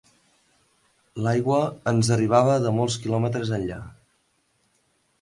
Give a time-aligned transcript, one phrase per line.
[1.25, 1.59] L'aigua,
[1.93, 3.81] ens arribava de molts quilòmetres enllà